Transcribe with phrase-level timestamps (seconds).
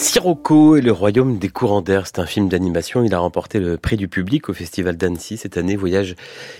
[0.00, 3.04] Sirocco et le royaume des courants d'air, c'est un film d'animation.
[3.04, 5.76] Il a remporté le prix du public au Festival d'Annecy cette année.
[5.76, 6.16] Voyage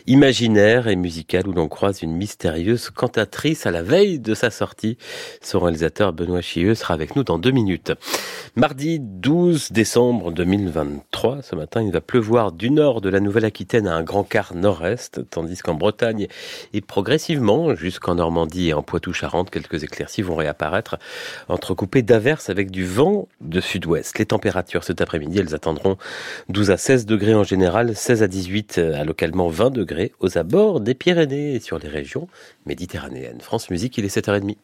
[0.06, 4.98] imaginaire et musical où l'on croise une mystérieuse cantatrice à la veille de sa sortie.
[5.40, 7.92] Son réalisateur Benoît Chieux sera avec nous dans deux minutes.
[8.56, 13.96] Mardi 12 décembre 2023, ce matin, il va pleuvoir du nord de la Nouvelle-Aquitaine à
[13.96, 16.26] un grand quart nord-est, tandis qu'en Bretagne
[16.74, 20.98] et progressivement jusqu'en Normandie et en Poitou-Charentes, quelques éclaircies vont réapparaître,
[21.48, 24.18] entrecoupées d'averses avec du vent de sud-ouest.
[24.18, 25.96] Les températures cet après-midi, elles attendront
[26.48, 30.80] 12 à 16 degrés en général, 16 à 18 à localement 20 degrés aux abords
[30.80, 32.28] des Pyrénées et sur les régions
[32.66, 33.40] méditerranéennes.
[33.40, 34.56] France Musique, il est 7h30.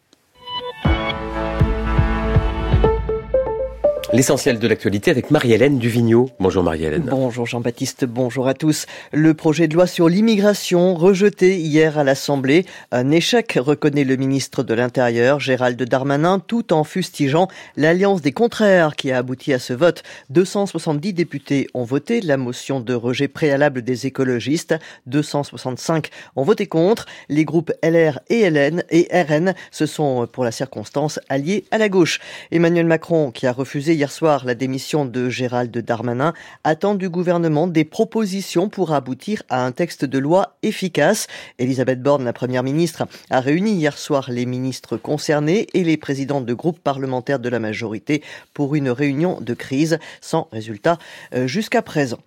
[4.17, 6.31] L'essentiel de l'actualité avec Marie-Hélène Duvigneau.
[6.41, 7.05] Bonjour Marie-Hélène.
[7.11, 8.87] Bonjour Jean-Baptiste, bonjour à tous.
[9.13, 14.63] Le projet de loi sur l'immigration rejeté hier à l'Assemblée, un échec reconnaît le ministre
[14.63, 19.75] de l'Intérieur Gérald Darmanin tout en fustigeant l'alliance des contraires qui a abouti à ce
[19.75, 20.03] vote.
[20.31, 27.05] 270 députés ont voté la motion de rejet préalable des écologistes, 265 ont voté contre.
[27.29, 31.91] Les groupes LR et LN et RN se sont pour la circonstance alliés à la
[31.91, 32.19] gauche.
[32.51, 36.33] Emmanuel Macron qui a refusé hier soir la démission de Gérald Darmanin,
[36.65, 41.27] attend du gouvernement des propositions pour aboutir à un texte de loi efficace.
[41.59, 46.41] Elisabeth Borne, la première ministre, a réuni hier soir les ministres concernés et les présidents
[46.41, 48.23] de groupes parlementaires de la majorité
[48.55, 50.99] pour une réunion de crise sans résultat
[51.35, 52.19] euh, jusqu'à présent.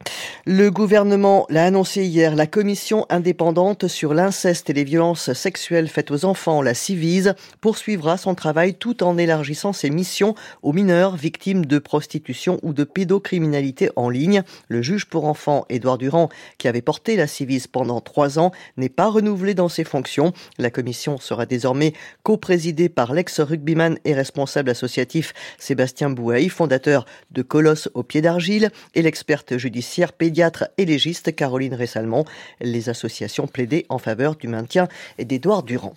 [0.45, 6.11] Le gouvernement l'a annoncé hier, la commission indépendante sur l'inceste et les violences sexuelles faites
[6.11, 11.66] aux enfants, la Civise, poursuivra son travail tout en élargissant ses missions aux mineurs victimes
[11.69, 14.43] de prostitution ou de pédocriminalité en ligne.
[14.67, 18.89] Le juge pour enfants, Édouard Durand, qui avait porté la Civise pendant trois ans, n'est
[18.89, 20.33] pas renouvelé dans ses fonctions.
[20.57, 27.89] La commission sera désormais co-présidée par l'ex-rugbyman et responsable associatif Sébastien Bouaille, fondateur de Colosse
[27.93, 32.25] au pied d'argile, et l'experte judiciaire, pédiatre et légiste Caroline Ressalmon.
[32.59, 34.87] Les associations plaidaient en faveur du maintien
[35.19, 35.93] d'Édouard Durand.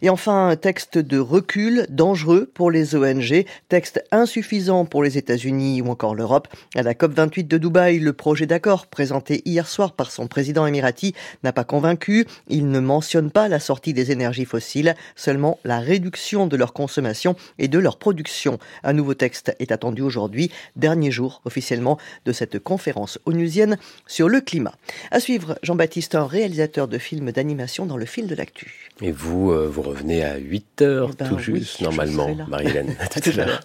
[0.00, 5.82] Et enfin, un texte de recul dangereux pour les ONG, texte insuffisant pour les États-Unis
[5.82, 6.48] ou encore l'Europe.
[6.74, 11.14] À la COP28 de Dubaï, le projet d'accord présenté hier soir par son président émirati
[11.42, 12.26] n'a pas convaincu.
[12.48, 17.36] Il ne mentionne pas la sortie des énergies fossiles, seulement la réduction de leur consommation
[17.58, 18.58] et de leur production.
[18.82, 24.40] Un nouveau texte est attendu aujourd'hui, dernier jour officiellement de cette conférence onusienne sur le
[24.40, 24.74] climat.
[25.10, 28.90] À suivre, Jean-Baptiste, un réalisateur de films d'animation dans le fil de l'actu.
[29.00, 32.96] Et vous, euh, vous revenez à 8 heures eh ben tout juste, normalement, Marie-Hélène.
[33.22, 33.60] tout à l'heure.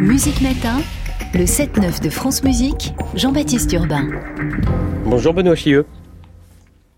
[0.00, 0.80] Musique Matin,
[1.34, 4.06] le 7-9 de France Musique, Jean-Baptiste Urbain.
[5.04, 5.84] Bonjour Benoît Chieux.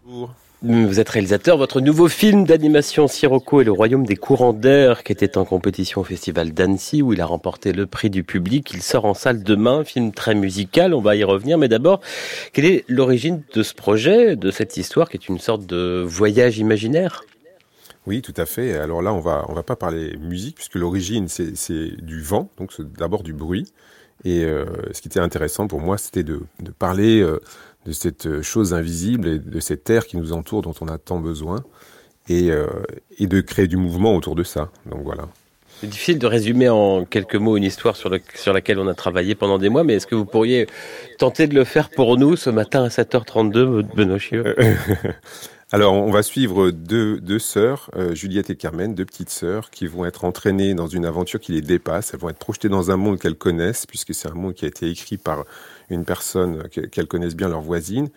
[0.04, 0.34] Bonjour.
[0.62, 5.12] Vous êtes réalisateur, votre nouveau film d'animation Sirocco et le royaume des courants d'air qui
[5.12, 8.72] était en compétition au festival d'Annecy où il a remporté le prix du public.
[8.74, 11.56] Il sort en salle demain, film très musical, on va y revenir.
[11.56, 12.00] Mais d'abord,
[12.52, 16.58] quelle est l'origine de ce projet, de cette histoire qui est une sorte de voyage
[16.58, 17.24] imaginaire?
[18.06, 18.74] Oui, tout à fait.
[18.74, 22.78] Alors là, on va on va pas parler musique puisque l'origine c'est du vent, donc
[22.80, 23.72] d'abord du bruit.
[24.24, 27.40] Et euh, ce qui était intéressant pour moi, c'était de, de, parler euh,
[27.84, 31.18] de cette chose invisible et de cette terre qui nous entoure, dont on a tant
[31.18, 31.62] besoin,
[32.28, 32.66] et, euh,
[33.18, 34.70] et de créer du mouvement autour de ça.
[34.86, 35.28] Donc voilà.
[35.80, 38.94] C'est difficile de résumer en quelques mots une histoire sur, le, sur laquelle on a
[38.94, 40.66] travaillé pendant des mois, mais est-ce que vous pourriez
[41.18, 44.56] tenter de le faire pour nous ce matin à 7h32, Benoît Chieux?
[45.74, 49.88] Alors, on va suivre deux, deux sœurs, euh, Juliette et Carmen, deux petites sœurs, qui
[49.88, 52.14] vont être entraînées dans une aventure qui les dépasse.
[52.14, 54.68] Elles vont être projetées dans un monde qu'elles connaissent, puisque c'est un monde qui a
[54.68, 55.44] été écrit par
[55.90, 58.08] une personne qu'elles connaissent bien, leur voisine.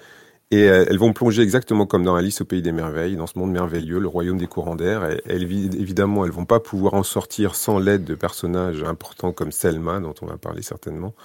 [0.51, 3.39] Et euh, elles vont plonger exactement comme dans Alice au pays des merveilles, dans ce
[3.39, 5.09] monde merveilleux, le royaume des courants d'air.
[5.27, 10.13] Évidemment, elles vont pas pouvoir en sortir sans l'aide de personnages importants comme Selma, dont
[10.21, 11.15] on va parler certainement.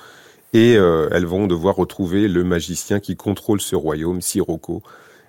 [0.55, 4.83] Et euh, elles vont devoir retrouver le magicien qui contrôle ce royaume, Sirocco,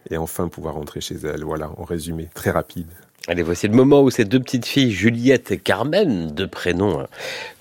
[0.09, 1.43] et enfin pouvoir rentrer chez elle.
[1.43, 2.87] Voilà, en résumé, très rapide.
[3.27, 7.07] Allez, voici le moment où ces deux petites filles, Juliette et Carmen, deux prénoms hein,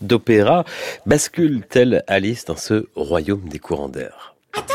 [0.00, 0.64] d'opéra,
[1.06, 4.34] basculent telles Alice dans ce royaume des courants d'air.
[4.54, 4.74] Attends,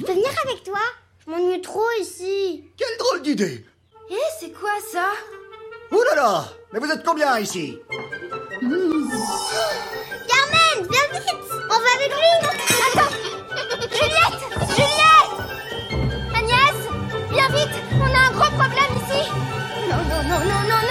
[0.00, 0.78] je peux venir avec toi?
[1.26, 2.64] Je m'ennuie trop ici.
[2.76, 3.64] Quelle drôle d'idée
[4.10, 5.08] Eh, c'est quoi ça?
[5.90, 7.78] Oh là là Mais vous êtes combien ici?
[8.60, 8.78] Carmen,
[10.90, 12.30] viens vite On va avec lui
[12.94, 13.13] Attends
[20.42, 20.83] no, no, no.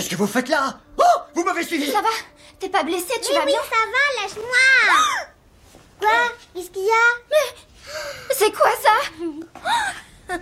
[0.00, 1.02] Qu'est-ce que vous faites là Oh
[1.34, 1.90] Vous m'avez suivi.
[1.90, 2.08] Ça va
[2.58, 4.66] T'es pas blessé, tu Mais vas oui, bien ça va, lâche-moi.
[6.00, 6.08] Quoi?
[6.54, 7.36] Qu'est-ce qu'il y a?
[8.30, 8.94] C'est quoi ça?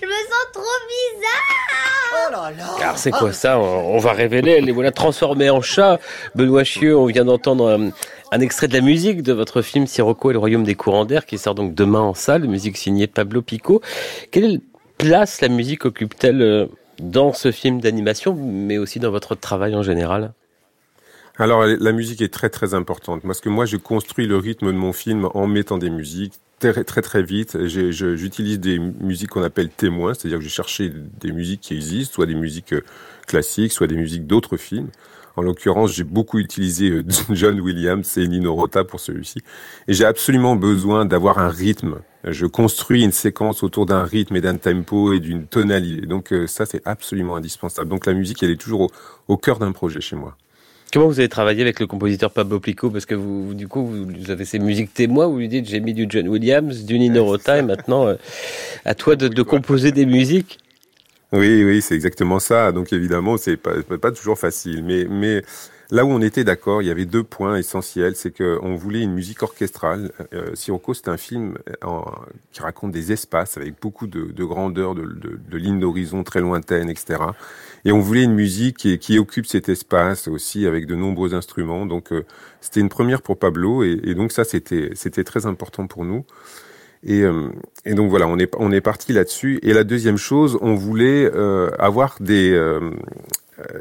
[0.00, 2.10] Je me sens trop bizarre.
[2.12, 2.82] Oh là là.
[2.82, 3.60] Alors c'est quoi ça?
[3.60, 6.00] On, va révéler, les voilà transformés en chats.
[6.34, 7.90] Benoît Chieux, on vient d'entendre un,
[8.32, 11.24] un extrait de la musique de votre film Sirocco et le royaume des courants d'air
[11.24, 13.80] qui sort donc demain en salle, musique signée Pablo Pico.
[14.32, 14.58] Quelle
[14.98, 16.66] place la musique occupe-t-elle euh,
[17.00, 20.32] dans ce film d'animation, mais aussi dans votre travail en général
[21.38, 24.78] Alors la musique est très très importante parce que moi je construis le rythme de
[24.78, 27.58] mon film en mettant des musiques très très très vite.
[27.66, 32.26] J'utilise des musiques qu'on appelle témoins, c'est-à-dire que j'ai cherché des musiques qui existent, soit
[32.26, 32.82] des musiques euh,
[33.26, 34.88] classiques, soit des musiques d'autres films.
[35.36, 39.40] En l'occurrence, j'ai beaucoup utilisé euh, John Williams et Nino Rota pour celui-ci.
[39.86, 41.96] Et j'ai absolument besoin d'avoir un rythme.
[42.26, 46.06] Je construis une séquence autour d'un rythme et d'un tempo et d'une tonalité.
[46.06, 47.88] Donc euh, ça, c'est absolument indispensable.
[47.88, 48.90] Donc la musique, elle est toujours au,
[49.28, 50.36] au cœur d'un projet chez moi.
[50.92, 53.84] Comment vous avez travaillé avec le compositeur Pablo Pico Parce que vous, vous, du coup,
[53.84, 57.24] vous avez ces musiques témoins, vous lui dites j'ai mis du John Williams, du Nino
[57.24, 58.14] Rota, et maintenant, euh,
[58.84, 60.58] à toi de, de composer des musiques.
[61.32, 62.70] Oui, oui, c'est exactement ça.
[62.72, 65.42] Donc évidemment, c'est pas, pas toujours facile, mais mais
[65.90, 69.02] là où on était d'accord, il y avait deux points essentiels, c'est que on voulait
[69.02, 70.12] une musique orchestrale.
[70.34, 72.04] Euh, Sirocco, c'est un film en-
[72.52, 77.20] qui raconte des espaces avec beaucoup de, de grandeur, de, lignes d'horizon très lointaines, etc.
[77.84, 81.86] Et on voulait une musique qui, occupe cet espace aussi avec de nombreux instruments.
[81.86, 82.24] Donc euh,
[82.60, 86.24] c'était une première pour Pablo, et, donc ça c'était très important pour nous.
[87.04, 87.48] Et, euh,
[87.86, 88.38] donc voilà, on
[88.72, 89.60] est parti là-dessus.
[89.62, 92.90] Et la deuxième chose, on voulait euh, avoir des euh, euh,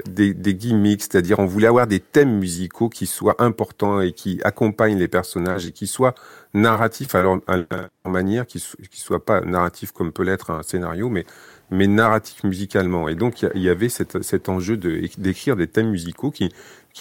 [0.08, 4.40] des, des gimmicks, c'est-à-dire on voulait avoir des thèmes musicaux qui soient importants et qui
[4.44, 6.16] accompagnent les personnages et qui soient
[6.54, 11.10] narratifs à leur, à manière, qui qui soient pas narratifs comme peut l'être un scénario,
[11.10, 11.26] mais
[11.72, 13.10] mais narratifs musicalement.
[13.10, 16.50] Et donc il y avait cet, enjeu de d'écrire des thèmes musicaux qui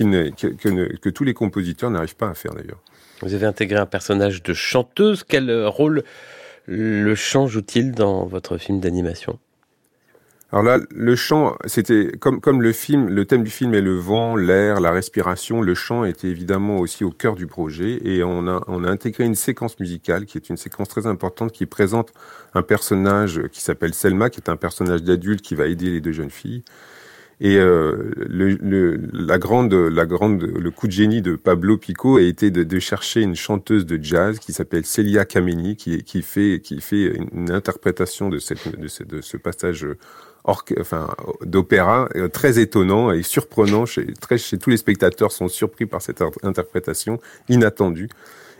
[0.00, 2.80] ne, que, ne- tous les compositeurs n'arrivent pas à faire d'ailleurs.
[3.22, 5.22] Vous avez intégré un personnage de chanteuse.
[5.22, 6.02] Quel euh, rôle
[6.66, 9.38] le chant joue-t-il dans votre film d'animation?
[10.54, 13.96] Alors là, le chant, c'était comme comme le film, le thème du film est le
[13.96, 15.60] vent, l'air, la respiration.
[15.60, 19.24] Le chant était évidemment aussi au cœur du projet et on a on a intégré
[19.24, 22.12] une séquence musicale qui est une séquence très importante qui présente
[22.54, 26.12] un personnage qui s'appelle Selma, qui est un personnage d'adulte qui va aider les deux
[26.12, 26.62] jeunes filles.
[27.40, 32.22] Et euh, le, la grande, la grande, le coup de génie de Pablo Pico a
[32.22, 36.80] été de, chercher une chanteuse de jazz qui s'appelle Celia Kameni, qui, qui fait, qui
[36.80, 39.84] fait une interprétation de, cette, de, ce, passage
[40.44, 43.86] enfin, d'opéra euh, très étonnant et surprenant.
[43.86, 47.18] Chez, très, chez tous les spectateurs sont surpris par cette inter- interprétation
[47.48, 48.08] inattendue.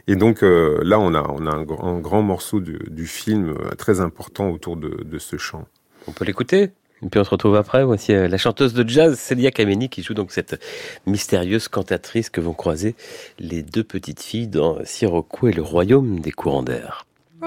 [0.06, 3.06] Et donc euh, là, on a, on a un, grand- un grand morceau du, du
[3.06, 5.66] film euh, très important autour de, de ce chant.
[6.06, 6.70] On peut l'écouter
[7.02, 7.84] et puis on se retrouve après.
[7.84, 10.62] Voici la chanteuse de jazz Celia Kameni qui joue donc cette
[11.06, 12.94] mystérieuse cantatrice que vont croiser
[13.38, 17.06] les deux petites filles dans Sirocco et le royaume des courants d'air.
[17.42, 17.46] Oh,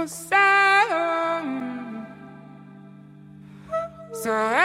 [4.28, 4.57] Uh,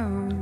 [0.00, 0.39] around.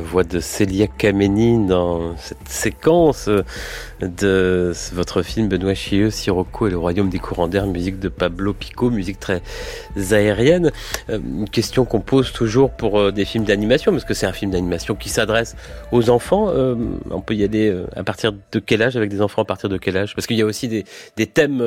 [0.00, 3.28] Voix de Célia Kameni dans cette séquence
[4.00, 8.52] de votre film Benoît Chieux, Sirocco et le royaume des courants d'air, musique de Pablo
[8.52, 9.42] Pico, musique très
[10.10, 10.72] aérienne.
[11.08, 14.32] Euh, une question qu'on pose toujours pour euh, des films d'animation, parce que c'est un
[14.32, 15.56] film d'animation qui s'adresse
[15.92, 16.48] aux enfants.
[16.48, 16.74] Euh,
[17.10, 19.78] on peut y aller à partir de quel âge, avec des enfants à partir de
[19.78, 20.14] quel âge?
[20.14, 20.84] Parce qu'il y a aussi des,
[21.26, 21.62] thèmes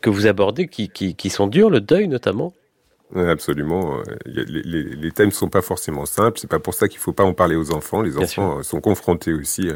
[0.00, 2.52] que vous abordez qui sont durs, le deuil notamment.
[3.14, 4.02] Absolument.
[4.26, 6.38] Les, les, les, thèmes ne sont pas forcément simples.
[6.40, 8.02] C'est pas pour ça qu'il ne faut pas en parler aux enfants.
[8.02, 9.70] Les enfants sont confrontés aussi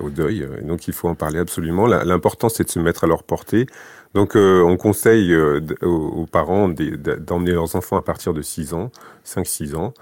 [0.00, 0.48] au deuil.
[0.62, 1.86] Donc il faut en parler absolument.
[1.86, 3.66] L'important c'est de se mettre à leur portée.
[4.14, 8.90] Donc euh, on conseille euh, aux, parents d'emmener leurs enfants à partir de 6 ans,
[9.26, 9.94] 5-6 ans.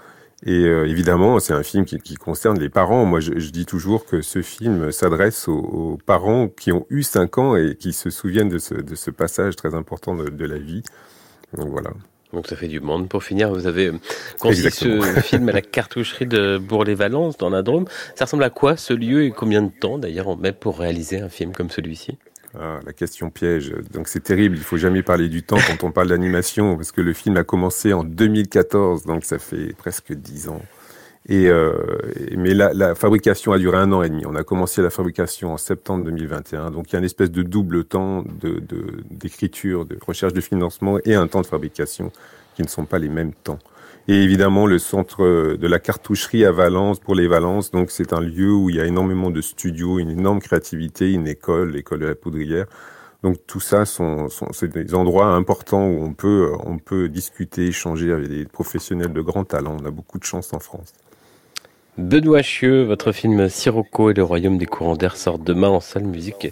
[0.43, 3.05] Et euh, évidemment, c'est un film qui, qui, concerne les parents.
[3.05, 7.03] Moi, je, je dis toujours que ce film s'adresse aux, aux, parents qui ont eu
[7.03, 10.45] 5 ans et qui se souviennent de ce, de ce passage très important de, de
[10.45, 10.81] la vie.
[11.55, 11.91] Donc voilà.
[12.33, 13.09] Donc ça fait du monde.
[13.09, 13.99] Pour finir, vous avez euh,
[14.39, 17.85] conçu ce film à la cartoucherie de Bourg-les-Valences dans la Drôme.
[18.15, 21.19] Ça ressemble à quoi ce lieu et combien de temps d'ailleurs on met pour réaliser
[21.19, 22.17] un film comme celui-ci?
[22.59, 23.73] Ah, la question piège.
[23.93, 26.99] Donc c'est terrible, il faut jamais parler du temps quand on parle d'animation, parce que
[26.99, 30.61] le film a commencé en 2014, donc ça fait presque dix ans.
[31.29, 31.73] Et euh,
[32.35, 34.25] mais la, la, fabrication a duré un an et demi.
[34.25, 37.43] On a commencé la fabrication en septembre 2021, donc il y a une espèce de
[37.43, 38.61] double temps de
[39.11, 42.11] d'écriture, de, de, recherche de financement et un temps de fabrication
[42.55, 43.59] qui ne sont pas les mêmes temps.
[44.07, 48.19] Et évidemment le centre de la cartoucherie à Valence pour les Valences, donc c'est un
[48.19, 52.07] lieu où il y a énormément de studios, une énorme créativité, une école, l'école de
[52.07, 52.65] la poudrière.
[53.21, 57.67] Donc tout ça, sont, sont c'est des endroits importants où on peut, on peut discuter,
[57.67, 59.77] échanger avec des professionnels de grand talent.
[59.79, 60.93] On a beaucoup de chance en France.
[61.97, 66.05] Benoît Chieux, votre film Sirocco et le royaume des courants d'air sort demain en salle
[66.05, 66.47] musique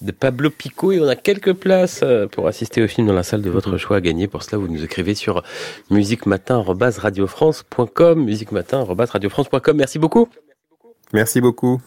[0.00, 3.24] de Pablo Pico et on a quelques places euh, pour assister au film dans la
[3.24, 4.28] salle de votre choix à gagner.
[4.28, 5.42] Pour cela, vous nous écrivez sur
[5.90, 10.28] musiquematin.radiofrance.com musiquematin.radiofrance.com Merci beaucoup.
[11.12, 11.80] Merci beaucoup.